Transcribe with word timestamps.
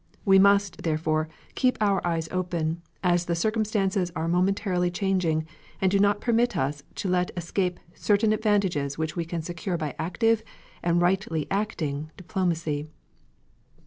We 0.25 0.39
must, 0.39 0.81
therefore, 0.81 1.29
keep 1.53 1.77
our 1.79 2.01
eyes 2.07 2.27
open, 2.31 2.81
as 3.03 3.25
the 3.25 3.35
circumstances 3.35 4.11
are 4.15 4.27
momentarily 4.27 4.89
changing, 4.89 5.45
and 5.79 5.91
do 5.91 5.99
not 5.99 6.21
permit 6.21 6.57
us 6.57 6.81
to 6.95 7.07
let 7.07 7.29
escape 7.37 7.79
certain 7.93 8.33
advantages 8.33 8.97
which 8.97 9.15
we 9.15 9.25
can 9.25 9.43
secure 9.43 9.77
by 9.77 9.93
active, 9.99 10.41
and 10.81 11.03
rightly 11.03 11.45
acting, 11.51 12.09
diplomacy. 12.17 12.87